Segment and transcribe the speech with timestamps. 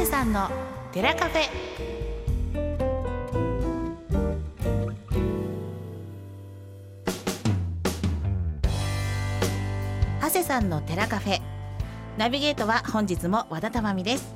[0.00, 0.48] 谷さんの
[0.92, 1.40] 寺カフェ。
[10.22, 11.42] 長谷さんの寺カフェ。
[12.16, 14.34] ナビゲートは本日も和田珠美です。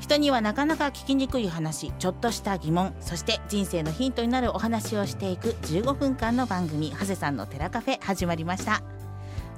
[0.00, 8.82] 人にはなかなか聞きにくい話ちょっとした疑問そして人生のヒントになるお話をしていく15分間の番組長谷さんの寺カフェ始まりました。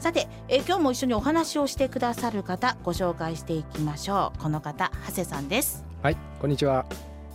[0.01, 6.87] さて、えー今日も一緒にお話をしてくださる方ご紹介していきましょうこの方長谷さんですはい、こんにちは。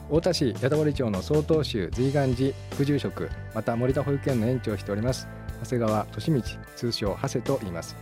[0.08, 5.28] 太田市八田堀町の曹洞宗随願寺副住職、また森田保育園の園長をしております。
[5.64, 6.42] 長谷川利道、
[6.76, 7.98] 通称長谷と言います。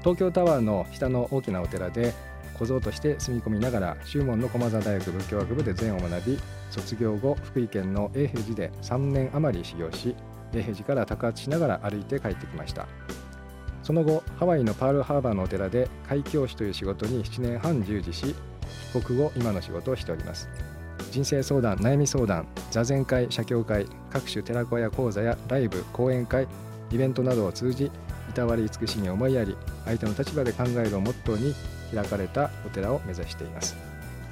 [0.00, 2.14] 東京タワーの下の大きなお寺で
[2.58, 6.38] 小僧として住み込みながら、修門の駒沢大学仏教学部で禅を学び、
[6.70, 10.14] 卒業後福井県の永平寺で3年余り修行し、
[10.52, 12.86] 永平寺から宅発しながら歩いて帰ってきました。
[13.86, 18.34] その後、ハワイのパールハーバーのお寺で会教師という仕事に7年半従事し、
[18.92, 20.48] 帰国後今の仕事をしております。
[21.12, 26.48] 人生相談悩み相談座禅会写経会各種寺子屋講座やライブ講演会
[26.90, 31.54] イベントなどを通じいたわり慈しみ思いやり相手の立場で考えるをモットーに
[31.94, 33.76] 開かれたお寺を目指しています。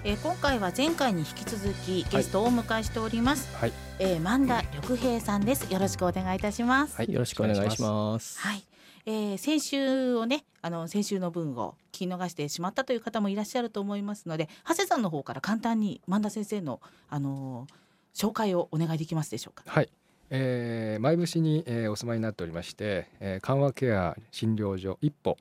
[0.02, 5.72] えー今回は前回に引き続きゲストをお迎えしております、はい、えー、万田緑平さんです。
[5.72, 6.96] よろしくお願いいたします。
[6.96, 8.40] はいよろしくお願いします。
[8.40, 8.64] はい、
[9.06, 17.74] えー、先週をねあの先週の分を聞き逃してしまったという方もいらっしゃると思いますので長谷さんの方から簡単に万田先生のあのー
[18.14, 19.64] 紹介をお願いできますでしょうか？
[19.66, 19.90] はい。
[20.30, 25.36] え、前伏に、えお住まいになっておりまして、え緩和ケア診療所一歩、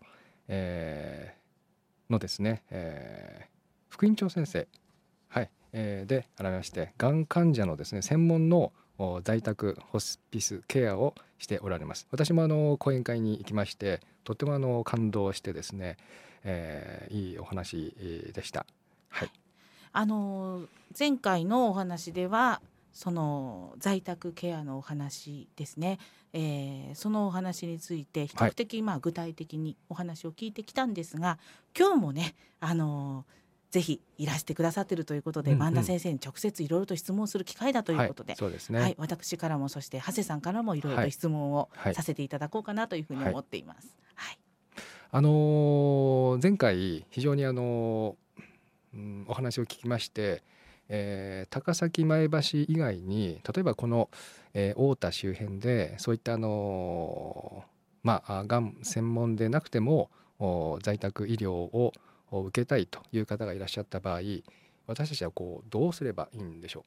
[0.47, 1.35] え
[2.09, 3.47] のですね、え
[3.89, 4.67] 副院長先生、
[5.29, 5.51] はい。
[5.71, 8.73] えーで改めましてがん患者のですね専門の
[9.23, 12.07] 在宅ホスピスケアをしておられます。
[12.11, 15.97] 私もあの講演会に行きましてとてもあの感動してですね、
[16.43, 18.65] えーいいお話えーでした。
[19.09, 19.29] はい。
[19.91, 22.61] あのー前回のお話では
[22.93, 25.97] その在宅ケアのお話ですね、
[26.33, 31.39] えーそのお話について比較的まあ具体的にお話を聞いてきたんですが、
[31.77, 33.42] 今日もねあのー
[33.73, 35.59] ぜひいらしてくださってるということで、うんうん。
[35.61, 38.33] 万田先生に直接いろいろと質問する機会だということで。
[38.33, 41.95] はい、、そうですね、はい、私からもそして長谷さんからもいろいろと質問をはい。
[41.95, 43.97] させていただこうかなというふうに思っています。
[44.13, 44.37] はい、
[45.09, 48.43] あのー前回非常にあのー
[48.93, 50.43] うんお話を聞きまして、
[50.87, 54.11] えー高崎前橋以外に例えばこの、
[54.53, 57.67] えー太田周辺でそういったあのー
[58.03, 61.91] まああがん専門でなくてもお在宅医療を
[62.33, 64.21] お受けたいという方がいらっしゃった場合
[64.87, 66.83] 私たちはこうどうすればいいんでしょ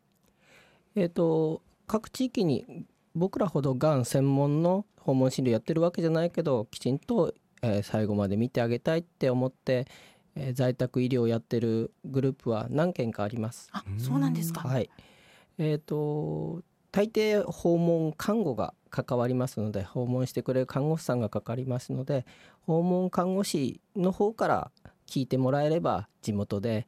[0.96, 2.84] えっ、と各地域に
[3.14, 9.86] 僕らほどがん専門の訪問診療やってるわけじゃないけどきちんと、えー最後まで見てあげたいって思って、
[10.34, 13.68] えー在宅医療をやってるグループは何件かあります。
[13.72, 14.68] あ、そうなんですか。
[14.68, 14.90] はい。
[15.58, 22.24] えっ、と大抵訪問看護が関わりますので訪問してくれる看護師さんがかかりますので
[22.62, 24.70] 訪問看護師の方から
[25.06, 26.86] 聞いてもらえれば地元で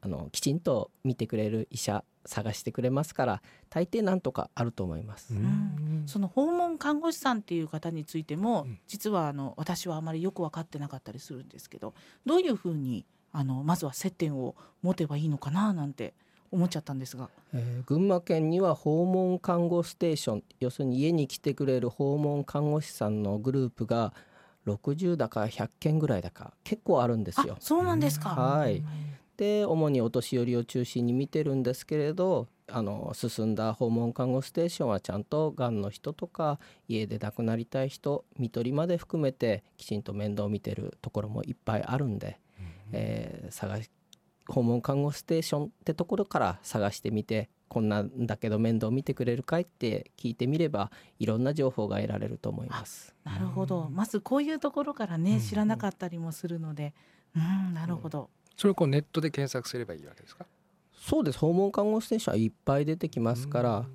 [0.00, 5.34] あのきちんと見てくれる医者探してくれますから大抵なんとかあると思います。
[5.34, 5.38] う。
[5.38, 16.14] んその訪問看護師さんっていう方についても、うん実はあの私はあまりよく分かってなかったりするんですけどどういうふうにあのまずは接点を持てばいいのかななんて
[16.50, 17.30] 思っちゃったんですが。
[17.52, 24.12] えー群馬県には訪問看護ステーション要するに家に来てくれる訪問看護師さんのグループが
[24.74, 27.60] 60だか100件ぐらいだか結構あるんですよあ。
[27.60, 28.30] そうなんですか。
[28.30, 28.82] はい
[29.36, 36.58] で主にお年寄りを中心に見てるんですけれどあの進んだ訪問看護ステーションはちゃんとがんの人とか
[36.88, 42.40] 家で亡くなりたい人看取りまで含めてきちんと面倒を見てるところもいっぱいあるんで、
[42.90, 43.90] えー探し
[44.48, 53.14] 訪問看護ステーションってところから探してみてこんなんだけど面倒見てくれるかいって聞いてみればいろんな情報が得られると思います。
[53.24, 53.88] なるほど。
[53.90, 56.94] まずこういうところからね、うん知らなかったりもするので、
[57.36, 58.30] うん、なるほど。
[58.56, 60.46] それをこうネットで検索すればいいわけですか？
[61.00, 63.86] そうです訪問看護ステーションはいっぱい出てきますから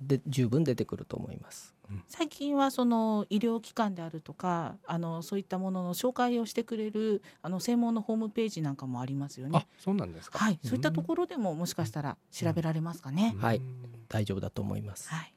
[0.00, 1.74] で十分出てくると思います。
[2.06, 9.66] 最近はその医療機関であるとか、あのそういったものの紹介をしてくれるあの専門のホームページなんかもありますよねあ。
[9.78, 13.34] そうなんですかはい、そういったところでももしかしたら調べられますかね。
[13.38, 15.08] はいうん大丈夫だと思います。
[15.08, 15.34] はい。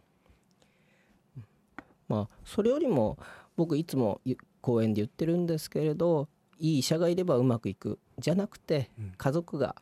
[2.07, 3.18] まあそれよりも
[3.56, 6.27] 僕いつもゆ講演で言ってるんですけれど
[6.57, 9.75] いい医者がいればうまくいくじゃなくてうん家族が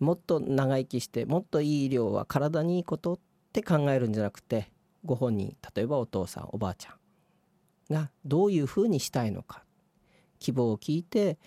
[0.00, 3.18] もっと長生きしてもっといい医療は体にいいこと
[3.54, 4.68] って考えるんじゃなくて
[5.04, 9.62] ご本人例えばお父さんおばあちゃんがどういうふうにしたいのか。
[10.40, 11.38] 希望を聞いて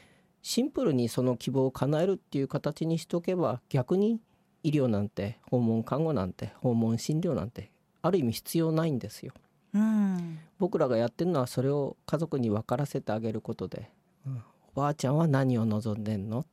[0.42, 4.22] シンプルにその希望を叶えるっていう形にしておけば逆に
[4.64, 7.72] 医療なんて訪問看護なんて訪問診療なんて
[8.02, 9.34] ある意味必要ないんですよ。
[9.74, 10.40] うん。
[10.60, 13.92] 僕らがやってるのはそれを家族に分からせてあげることで、
[14.26, 14.42] うん
[14.74, 16.46] おばあちゃんは何を望んでんの？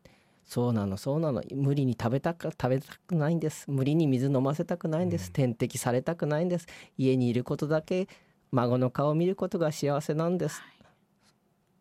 [0.45, 1.43] そうなのそうなの。
[1.55, 3.71] 無理に食べたく食べたくないんです。
[3.71, 5.33] 無理に水飲ませたくないんです、うん。
[5.33, 6.67] 点滴されたくないんです。
[6.97, 8.09] 家にいることだけ
[8.51, 10.63] 孫の顔を見ることが幸せなんです。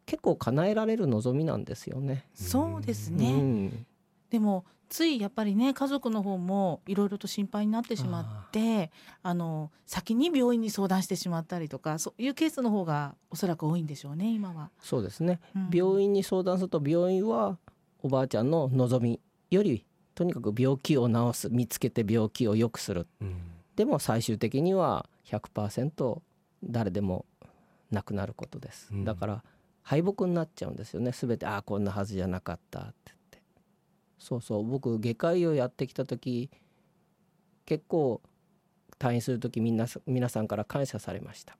[0.06, 2.26] 結構叶えられる望みなんですよね。
[2.34, 3.86] そうですうね、ん。
[4.30, 8.92] でもついやっぱりね家族の方もいろいろと心配になってしまって
[9.24, 14.70] あの先に病院に相談してしまったりとかそういうケースの方がおそらく多いんでしょうね今は。
[14.80, 15.40] そうですね。
[15.56, 15.70] うん。
[15.74, 17.58] 病院に相談すると病院は
[18.04, 19.20] おばあちゃんの望み
[19.50, 23.08] よりとにかく病気を治す見つけて病気を良くする。
[23.22, 23.36] うん。
[23.76, 26.22] でも最終的には100%
[26.64, 27.26] 誰でも
[27.90, 29.06] なくなることです、うん。
[29.06, 29.44] だから
[29.82, 31.12] 敗北になっちゃうんですよね。
[31.12, 33.42] 全てああこんなはずじゃなかったって言って。
[34.20, 34.64] そうそう。
[34.64, 36.52] 僕外科医をやってきた時
[37.66, 38.22] 結構
[39.00, 41.58] 退院する時みんな皆さんから感謝されました。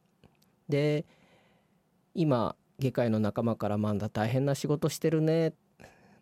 [0.70, 1.06] で
[2.14, 5.54] 今外科医の仲間から「まんだ大変な仕事してるね」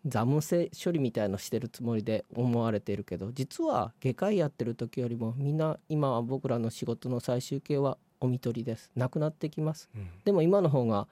[0.04, 8.90] 座務性処理みたいのしてるつもりで思われているけど実は外科医やってる時よりもみんな今は僕らの仕事の最終形はお見取りです。
[8.94, 9.90] なくなってきます。
[9.94, 10.08] うん。
[10.24, 11.08] でも今の方が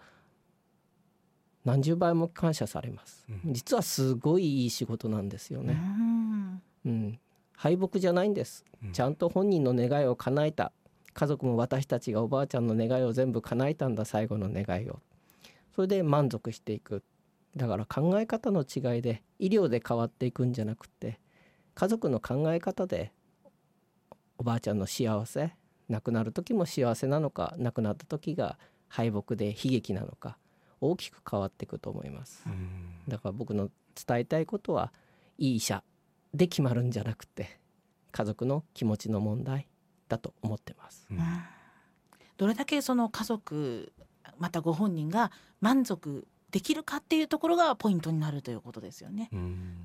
[1.64, 3.26] 何十倍も感謝されます。
[3.28, 3.52] うん。
[3.52, 6.62] 実はすごいいい仕事なんですようね、ん。
[6.86, 7.18] うん、
[7.56, 8.64] 敗北じゃないんです。
[8.82, 8.92] うん。
[8.92, 10.72] ちゃんと本人の願いを叶えた。
[11.12, 15.00] 家族も私たちがおばあちゃんの願いを全部叶えたんだ最後の願いを。
[15.74, 17.02] それで満足していく
[17.56, 21.18] だから考え方の違いで医療で変わっていくんじゃなくて
[21.74, 23.12] 家族の考え方で
[24.38, 25.54] おばあちゃんの幸せ
[25.88, 28.58] 亡くなる時も幸せなのか亡くなった時が
[28.88, 30.38] 敗北で悲劇なのか
[30.80, 32.42] 大きく変わっていくと思います。
[32.46, 33.02] うん。
[33.06, 34.92] だから僕の伝えたいことは
[35.36, 35.82] いい医者
[36.32, 37.58] で決まるんじゃなくて
[38.12, 39.68] 家族の気持ちの問題
[40.08, 41.06] だと思ってます。
[41.10, 41.18] うん。
[41.18, 41.24] うん。
[42.36, 43.92] どれだけその家族
[44.38, 45.30] またご本人が
[45.60, 49.28] 満足できるかっていうところがポイントになるということですよね。
[49.32, 49.76] うん。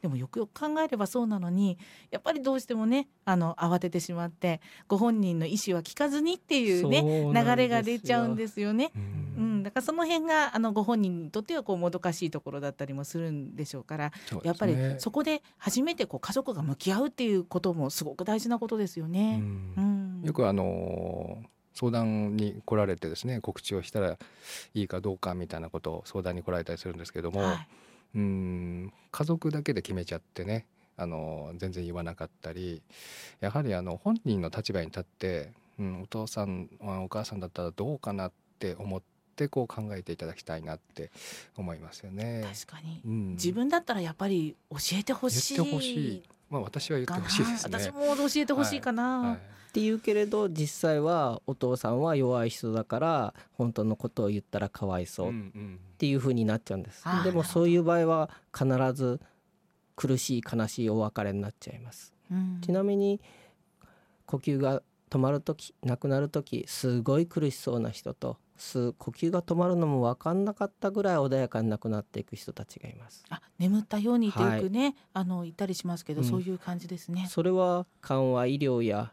[0.00, 1.76] でもよくよく考えればそうなのに
[2.12, 7.02] やっぱりどうしてもねあの慌ててしまってご本人の意思は聞かずにっていうね
[7.34, 8.92] 流れが出ちゃうんですよね。
[8.94, 9.58] ううん。
[9.60, 14.12] ん、だからその辺があのご本人にとってはこうもどかしいところだったりもするんでしょうからね。
[14.44, 19.38] やっぱりそこで初めてこう家族が向き合うっていうこともすごく大事なことですようね。
[19.38, 19.72] ん。
[19.76, 20.22] うん。
[20.24, 21.42] よくあの
[21.78, 24.18] 相談に来られてですね告知をしたら
[24.74, 27.68] いいかどうかみたいなことを相談に来られたりするんですけども、はい。
[28.14, 30.66] うん家族だけで決めちゃってね
[30.96, 32.82] あの全然言わなかったり
[33.40, 39.02] やはりあの本人の立場に立って、うん、お父さんあお母さんだったらどうかなって思っ
[39.36, 41.12] てこう考えていただきたいなって
[41.56, 42.44] 思いますよね。
[42.66, 43.02] 確かに。
[43.04, 47.78] うん、自分だったらやっぱり教えてほしいまあ私は言ってほしいですね。
[47.78, 57.24] 私も教えてほしいかな、はいっていうけれど実際はお父さんは弱い人だから本当のことを言ったらかわいそうっうんうんていう風になっちゃうんですあー。
[57.24, 59.20] でもそういう場合は必ず
[59.94, 62.14] 苦しい悲しいお別れになっちゃいます。
[62.32, 63.20] うんちなみに
[64.26, 68.92] 呼吸が止まる時亡くなる時すごい苦しそうな人とす。
[68.94, 73.24] 呼吸が止まるのも分かんなかったぐらい穏やかに亡くなっていく人たちがいます。
[73.28, 76.26] あ眠ったようにってよくね、あの言ったりしますけど、うん。
[76.26, 77.26] そういう感じですね。
[77.28, 79.12] それは緩和医療や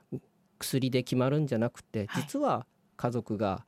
[0.60, 2.24] 薬で決まるんじゃなくてはい。
[2.24, 2.66] 実は
[2.98, 3.66] 家族が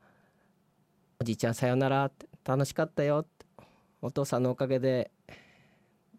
[1.19, 3.45] 「おじいちゃんさよなら」って「楽しかったよ」って
[4.01, 5.11] 「お父さんのおかげで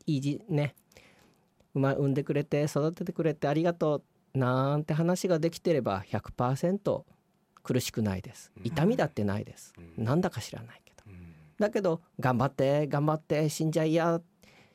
[0.06, 0.74] いいじね。
[1.74, 4.04] 産んでくれて育ててくれてありがとう」
[4.38, 7.04] なんて話ができてれば100%
[7.62, 8.52] 苦しくないです。
[8.56, 8.66] うん。
[8.66, 9.74] 痛みだってないです。
[9.96, 10.04] うん。
[10.04, 11.02] なんだか知らないけど。
[11.06, 11.34] うん。
[11.58, 14.20] だけど頑張って頑張って死んじゃいや。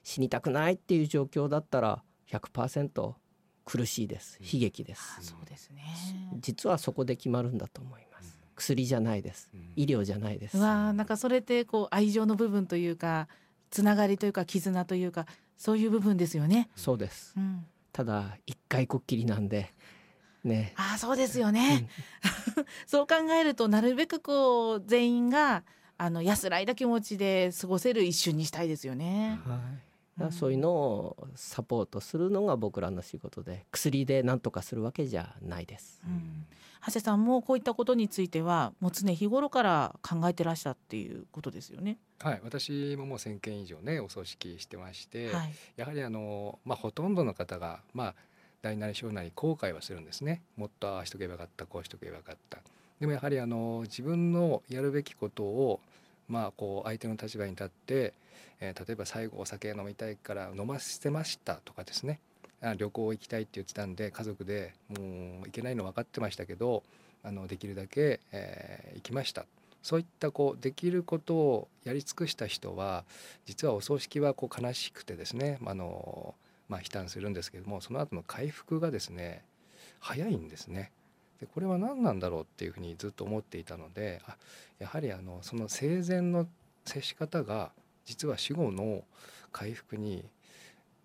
[0.04, 3.14] 死にたくないっていう状況だったら100%
[3.66, 4.38] 苦しいです。
[4.42, 5.82] 悲劇であすそうですね。
[6.40, 8.38] 実はそこで決まるんだと思います。
[8.56, 9.50] 薬じゃないです。
[9.54, 9.72] うん。
[9.76, 10.58] 医療じゃないです。
[10.58, 13.28] うわーなんかそれってこう愛情の部分というか
[13.72, 15.26] つながりというか絆というか
[15.58, 16.70] そういう部分ですよね。
[16.76, 17.34] そうです。
[17.38, 19.74] うん、ただ一回こっきりなんで
[20.44, 21.88] ねあーそうですよね。
[22.86, 25.64] そう考えるとなるべくこう全員が
[25.98, 29.40] あの安らいだ気持ちで過ごせる一瞬にしたいですよね。
[29.46, 29.80] はいうん
[30.32, 36.46] そういうのをサポートするのが僕らの仕事で薬で何とかするわけじゃないですうん、
[36.86, 41.98] 長谷さんもこういったことについてはもう常日頃から考えてらしたっていうことですよね。
[42.20, 45.54] はい、私ももう1,000件以上ねお葬式してまして、はい。
[45.78, 48.16] やはりあの、まあ、ほとんどの方が、まあ、
[48.64, 50.42] 大なり小なり後悔はするんですね。
[50.58, 52.60] もっとああしとけばよかったこうしとけばよかった。
[53.00, 55.82] でもやはりあの自分のやるべきことを
[56.30, 58.14] まあこう相手の立場に立って、
[58.62, 62.20] えー例えば最後お酒飲みたいから飲ませてましたとかですね。
[62.62, 66.84] あ旅行行きたいって言ってたんで家族でもう行けないの分かってましたけど
[67.22, 69.46] あのできるだけ、えー行きました。
[69.82, 73.04] そういったこうできることをやり尽くした人は
[73.46, 76.36] 実はお葬式はこう悲しくてですねあの、
[76.74, 79.46] まあ、悲嘆するんですけどもその後の回復がですね
[80.00, 80.92] 早いんですね。
[81.40, 84.38] でこれは何なんだろうっていうふうにずっと思っていたのであ
[84.80, 86.48] やはりあのその生前の
[86.84, 87.72] 接し方が
[88.06, 89.04] 実は死後の
[89.52, 90.26] 回復に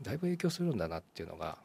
[0.01, 1.59] だいぶ影響するんだなっていうのが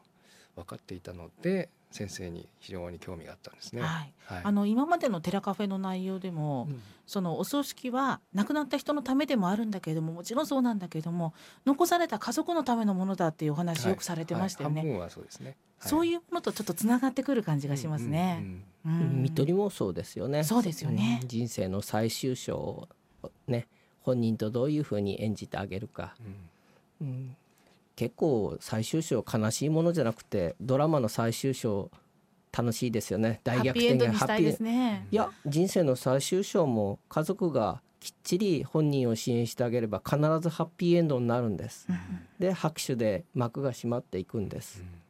[0.54, 3.80] 分かっていたので先生に非常に興味があったんですね。
[3.80, 4.42] はい、はい。
[4.42, 6.82] あの今までのテラカフェの内容でも、うん。
[7.06, 11.34] そのお葬式は亡くなった人のためでもあるんだけれどももちろんそうなんだけれども
[11.66, 14.88] 残された家族のためのものだっていうお話よくされてましたよね、はい。
[14.88, 15.56] 半分はそうですね。
[15.80, 18.38] そういううものとちょっとつながってくる感じがしますね。
[18.86, 20.44] うん看取りもそうですよね。
[20.44, 21.20] そうですよね。
[21.20, 21.28] うん。
[21.28, 22.88] 人生の最終章を
[23.46, 23.68] ね
[24.00, 26.16] 本人とどういうふうに演じてあげるか、
[27.00, 27.36] うん
[27.96, 31.90] 結構最終章悲しいものじゃなくてドラマの最終章
[32.56, 35.06] 楽しいですよね大ハッピーエンド逆転がにしたいですね。
[35.10, 41.86] いや人生の最終章も家族がきっちり本人を支援してあげれば必ずハッピーエンドになるんです。
[41.88, 41.98] うん
[42.38, 44.80] で拍手で幕が閉まっていくんです。
[44.80, 45.03] うん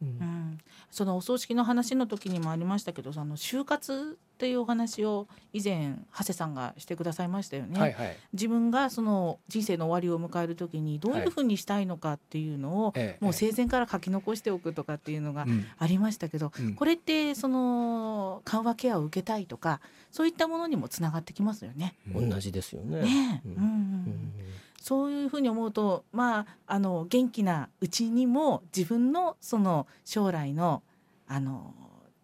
[0.00, 0.58] うん、
[0.90, 7.80] そのお葬式の話の時にもありましたけどその就活っていうお話を以前長谷さんがしてくださいましたよね。
[7.80, 8.16] はいはい。
[8.32, 15.66] 自分がその人生の終わりを迎える時にどういうふうにしたいのかっていうのを、ええもう生前から書き残しておくとかっていうのがうん。
[15.76, 16.74] ありましたけど、うん。
[16.76, 19.80] これってその緩和ケアを受けたいとか
[20.12, 21.96] そういったものにもつながってきますよね。
[22.14, 23.02] 同じですよね。
[23.02, 23.60] ねえ、ううんん。
[23.60, 24.32] うん
[24.80, 30.82] そういうふうに思うとまああの元気なうちにも自分のその将来の
[31.26, 31.74] あの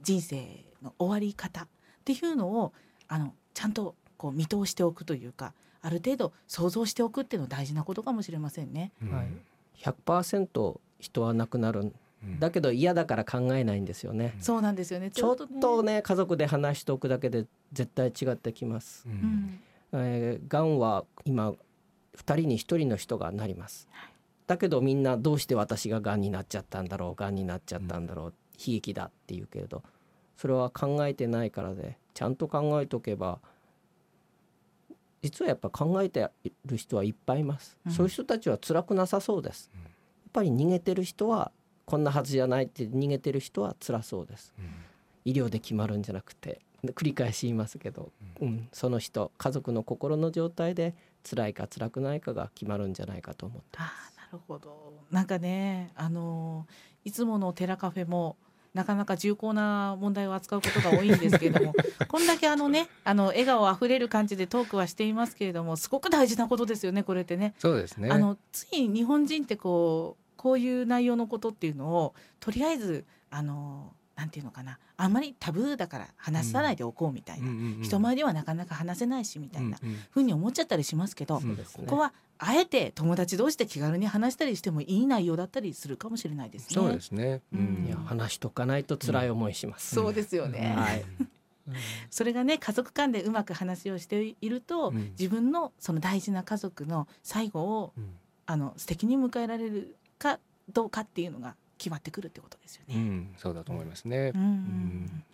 [0.03, 1.69] 人生の終わり方っ
[2.05, 2.73] ていうのを
[3.09, 8.93] あのちゃんとこう見通しておくというかある程度想像しておくっていうのは大事なことかもしれませんね。
[9.03, 9.27] うんはい
[9.79, 11.95] 100%人は亡くなるうん
[12.41, 14.35] だけど嫌だから考えないんですよね。
[14.41, 15.11] そうなんですよね。
[15.11, 15.97] ちょっとね。
[15.97, 19.07] ね家族で話しておくだけで絶対違ってきます。
[19.07, 19.61] ううんん、
[19.93, 21.53] えー、がんは今
[22.17, 23.89] 2人に1人の人がなります。
[23.91, 24.11] はい。
[24.47, 29.83] だけどみんなどうして私ががんになっちゃったんだろうがんになっちゃったんだろう、悲劇だって言うけれど
[30.37, 33.39] それは考えてないからでちゃんと考えておけば
[35.23, 36.29] 実はやっぱ考えて
[36.67, 37.93] る人はいっぱいいます、うん。
[37.93, 39.83] そういう人たちは辛くなさそうです、うん。
[39.83, 39.91] やっ
[40.33, 41.51] ぱり逃げてる人は
[41.87, 44.53] こんなはずじゃないって逃げてる人は辛そうです。
[45.25, 50.95] 医療で決まるんじゃなくて繰り返し言いますけど、うん、その人家族の心の状態で
[51.29, 54.93] 辛いか辛くないかが決まるんじゃないかと思ってああなるほど。
[55.11, 56.67] なんかねあの
[57.05, 58.37] いつものテラカフェも
[58.75, 61.73] なかなか重厚な問題を扱うことが多いんですけれども
[62.09, 67.55] こんだけあのねあの笑顔あふれる感じでトークはしていますけれどもすごく大事なことですよねこれってね。
[67.59, 68.11] そうですね。
[68.11, 79.77] あのつい日本人ってこうこういう内容のことっていうのをとりあえずあのなんていうのかなあんまりタブーだから話さないでおこうみたいな、うんうんうん人前ではなかなか話せないしみたいな
[80.11, 81.57] ふうに思っちゃったりしますけど、うね。
[81.75, 86.75] ここはあえて友達同士で気軽に話したりしてもいい内容だったりするかもしれないですね。
[86.75, 87.43] そうですね。
[87.53, 87.85] うん。
[87.87, 90.75] いや話しとかないと辛い思いします、そうですよね。
[90.77, 91.05] はい。
[92.11, 95.11] それがね家族間でうまく話をしていると、うん。
[95.19, 98.15] 自分のその大事な家族の最後をうん。
[98.47, 100.39] あの素敵に迎えられるか
[100.73, 102.95] どうかっていうのが決まってくるってことですよね。
[102.95, 104.33] うん、そうだと思いますね。
[104.35, 104.41] うん。
[104.41, 104.47] うん。
[104.47, 104.51] うん
[105.05, 105.25] ん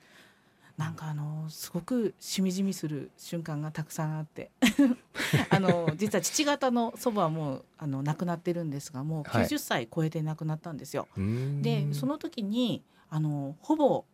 [0.77, 4.51] なんかあのすごくしみじみする瞬間がたくさんあって。
[5.51, 9.45] あの実は父方の祖母はもうあの亡くなってるんですがもうはい。
[9.45, 11.07] 90歳超えて亡くなったんですよ。
[11.17, 11.63] うん。
[11.63, 14.05] でその時にあのほぼ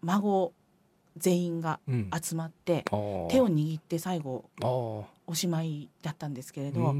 [0.00, 0.54] 孫
[1.18, 2.10] 全員がうん。
[2.22, 3.26] 集まってあー。
[3.26, 4.48] 手を握って最後
[5.26, 6.96] おしまいだったんですけれうど、うん。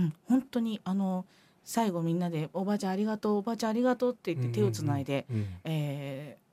[0.00, 1.26] ん本当にあの
[1.66, 5.46] 最後みんなで「おばあちゃんありがとうおばあちゃんありがとう」って言って手をつないで、うん。
[5.64, 6.46] えー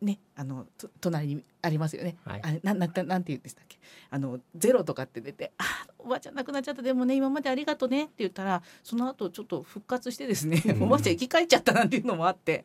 [0.00, 2.16] ねあのと隣にありますよね。
[2.24, 2.40] はい。
[2.44, 3.78] あれなんななんて言うんでしたっけ？
[4.10, 5.64] あのゼロとかって出て「あ
[5.98, 10.82] おばあちゃん亡くなっちゃったでもね今までありがとうね」って言ったらその後ちょっと復活してですね、うん。
[10.84, 12.62] おばあちゃん生き返っちゃったなんていうのもあって、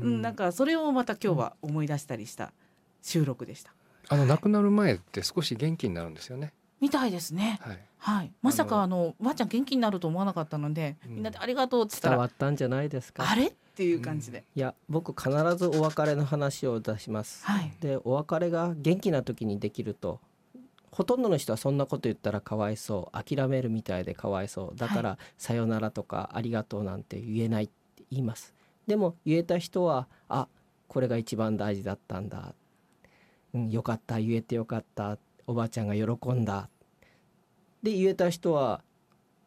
[0.00, 2.54] うん、なんかそれをまた今日は思い出したりした
[3.02, 3.74] 収録でした。
[4.08, 6.54] あの亡くなる前って少し元気になるんですよね。
[6.82, 7.58] みたいですね。
[7.62, 7.78] はい。
[7.96, 11.14] はい、まさかああのおばあちゃん元気になると思わなかったので、うん。
[11.14, 13.24] みんなでありがとうって言った伝らわったんじゃないですか？
[13.30, 13.46] あれ？
[13.46, 17.72] っていう感じで、いや僕必ずお別れの話を出します、はい。
[17.80, 20.20] でお別れが元気な時にできると
[20.90, 24.76] ほとんどの人はそんなこと言ったらかわいそう諦めるみたいでかわいそう。
[24.76, 28.52] だから、さよならとかありがとうなんて言えないって言います
[28.86, 30.48] でも言えた人はあ
[30.88, 32.54] これが一番大事だったんだ、
[33.54, 36.68] うん、よかった言えてよかったおばあちゃんが喜んだ。
[37.82, 38.82] で言えた人は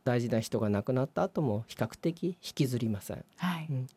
[0.04, 3.26] 大事な人が亡くなった後も比較的引きずりません。
[3.38, 3.68] はい。
[3.70, 3.88] うん。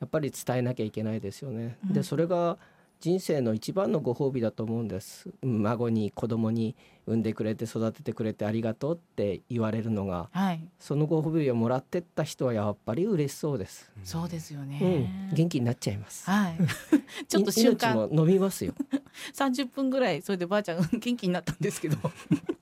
[0.00, 1.76] やっぱり伝えなきゃいけないですよね。
[1.86, 1.92] うん。
[1.92, 2.58] でそれが
[3.00, 5.28] 人生の一番のご褒美だと思うんです。
[5.42, 6.74] うん孫に子供に
[7.06, 10.64] 産んでくれて育ててくれてありがとうって言われるのがはい。
[10.78, 13.90] そのご褒美をもらってった人はやっぱり嬉しそうです。
[14.04, 14.68] そうですようん。
[14.68, 16.30] ね、元気になっちゃいます。
[16.30, 16.58] はい。
[17.26, 17.90] ちょっと瞬間。
[17.90, 18.74] い命も伸びますよ。
[19.34, 21.96] 30分ぐらいそれでばあちゃん 元気になったんですけど。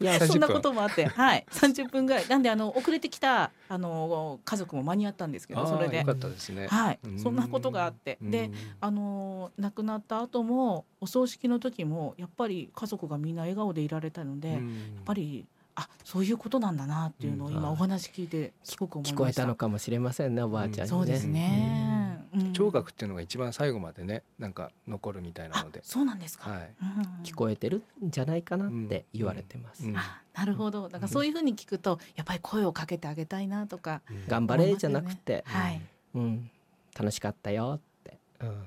[0.01, 1.07] いや30そんなこともあって。
[1.07, 1.45] はい。
[1.51, 2.29] 30分ぐらい。
[2.29, 6.01] なんであの遅れてきたあの家族も間に合ったんですけどそれで。
[6.01, 6.67] あーよかったですね。
[6.67, 6.99] はい。
[7.05, 7.19] うん。
[7.19, 8.19] そんなことがあって。
[8.23, 8.55] でうん。
[8.81, 19.15] あの亡くなった後もお葬式の時もやっぱり家族がみんな笑顔でいられたので、やっうんぱりあそういうことなんだなっていうのをうん今お話聞いてすごく思いました。
[19.15, 20.87] 聞こえたのかもしれませんねおばあちゃんにね。
[20.87, 22.19] そうですね。
[22.35, 25.81] うん聴覚っていうのが一番最後までねなんか残るみたいなあので。
[25.83, 26.51] そうなんですか。
[26.51, 26.75] はい。
[26.81, 29.87] うん聞こえてるんじゃないかなって言われてます。
[29.87, 35.81] うんあなるほどだからそういうふうに聞くとやっぱり声をかけてあげたいなとか、うん頑張れじゃなくて、はい、
[36.15, 36.51] うん、
[36.99, 38.19] 楽しかったよって。
[38.41, 38.63] うん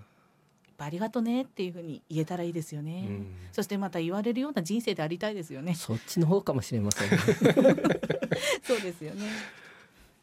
[0.77, 3.35] ぱありがとねっていうふうに言えたらいいですよね、うん。
[3.51, 5.75] そしてまた言われるような人生でありたいですよね。
[5.75, 7.17] そっちの方かもしれませんね。
[8.63, 9.27] そうですよね。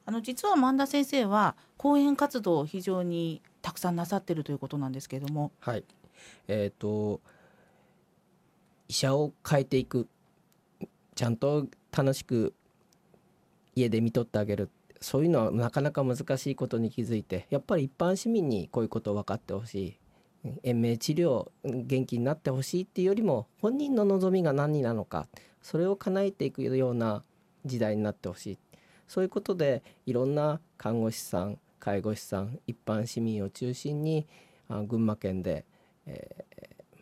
[0.06, 5.52] あの実は萬田先生は講演活動を非常にたくさんなさってるということなんですけれども。
[5.60, 5.84] はい。
[6.48, 7.20] えっ、と
[8.88, 10.08] 医者を変えていく、
[11.14, 12.54] ちゃんと楽しく
[13.74, 14.70] 家で見とってあげる。
[15.00, 19.99] そういうのはなかなか難しいことに気づいてやっぱり一般市民にこういうことを分かってほしい
[20.62, 25.26] 延命治療元気になってほしいっていうよりも本人の望みが何なのか
[25.60, 27.22] それを叶えていくような
[27.66, 28.58] 時代になってほしい。
[29.06, 34.26] そういうことでいろんな看護師さん介護士さん一般市民を中心に
[34.68, 35.64] あ群馬県で、
[36.06, 36.60] えー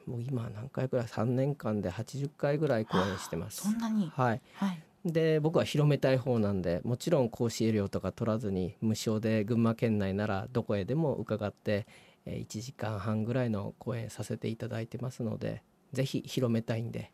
[0.08, 3.60] もう今何回ぐらい3年間で80回ぐらい講演してます。
[3.64, 3.68] そ。
[3.68, 4.10] んなに？
[4.14, 4.82] はい、はい。
[5.04, 15.62] で僕は広めたい方なんでもちろん講師料とか取らずに無償で群馬県内ならどこへでも伺ってえー1時間半ぐらいの講演させていただいてますので
[15.92, 17.12] ぜひ広めたいんで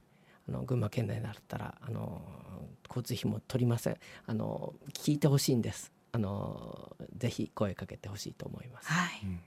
[0.48, 2.22] あの群馬県内だったらあの
[2.88, 3.96] 交通費も取りません
[4.26, 8.88] あの聞いてほしいんですあのぜひ声かけてほしいと思います。
[8.88, 9.40] はい、うん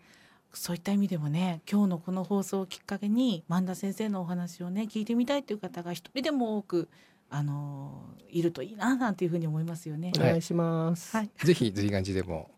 [0.54, 6.90] そういった意味でもね今日のこの放送をきっかけに萬田先生のお話をね聞いてみたいという方が一人でも多く
[7.30, 10.14] あのいるといいななんていうふうに思いますよね。
[10.18, 11.16] お願いします。
[11.16, 12.50] はい、ぜひ随願寺でも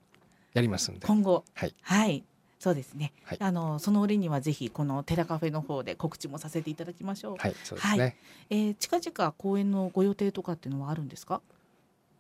[0.53, 1.07] やりますんで。
[1.07, 1.75] 今後はい。
[1.81, 2.23] はい
[2.59, 3.37] そうですね、はい。
[3.39, 8.17] あのその折にはぜひこのテラカフェの方で告知もさせていただきましょう、はい、そうですね。
[8.49, 11.41] えー近々公演のご予定とかっていうのはあるんですか？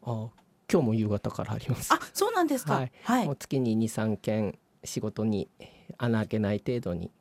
[0.03, 0.29] あ
[0.71, 1.93] 今日も夕方からあります。
[1.93, 2.75] あそうなんですか。
[2.75, 2.91] はい。
[3.03, 5.49] はい、もう月に23件仕事に
[5.97, 7.11] 穴開けない程度に。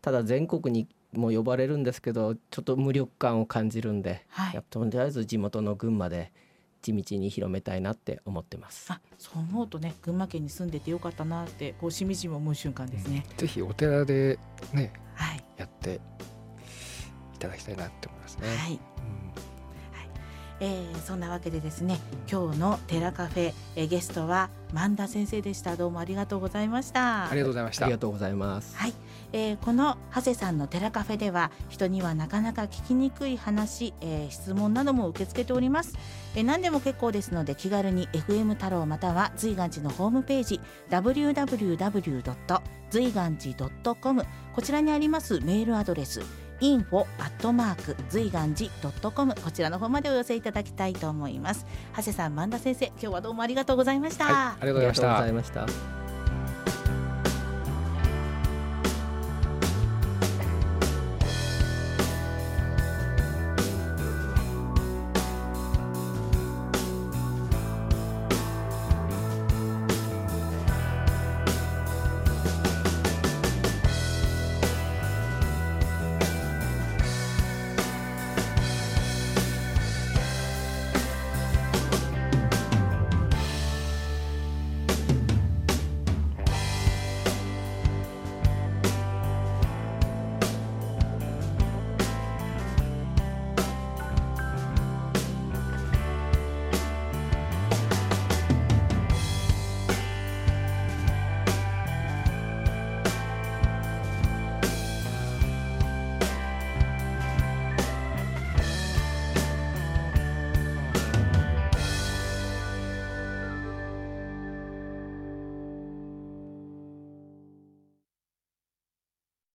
[0.00, 4.54] ただ全国にも呼ばれるんですけどちょっと無力感を感じるんで、はい。
[4.54, 6.32] やっぱとりあえず地元の群馬で
[6.82, 8.92] 地道に広めたいなって思ってます。
[8.92, 14.38] あそう思うとね群馬県に住んでてよかったなってこうしみじみ思う瞬間ですね、ぜひお寺で
[14.72, 15.44] ねはい。
[15.56, 16.00] やって
[17.34, 18.48] いただきたいなって思いますね。
[18.48, 18.72] はい。
[18.72, 19.21] うん
[20.64, 21.98] えーそんなわけでですね
[22.30, 27.92] 今日のテラカフェ、えーゲストは萬田先生でしたどうもありがとうございましたありがとうございましたあり。
[27.92, 28.76] がとうございます。
[28.76, 28.94] はい、
[29.32, 35.94] えーこの長谷さんのテラカフェでは人にはなかなか聞きにくい話、えー質問なども受け付けております、
[36.36, 42.62] えー何でも結構ですので気軽に FM 太郎または随願寺のホームページ www.
[42.90, 46.20] 随願寺 .com こちらにありますメールアドレス
[46.62, 48.70] info アットマーク随願寺
[49.10, 55.64] .com こちらの方までお寄せいただきたいと思います長谷さん萬田先生今日はどうもありがとうございました、はい、ありがとうございましたありがとうござい。
[55.64, 56.01] ました。